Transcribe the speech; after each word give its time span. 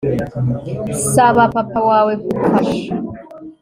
Saba 1.13 1.43
papa 1.55 1.79
wawe 1.89 2.13
kugufasha 2.21 2.89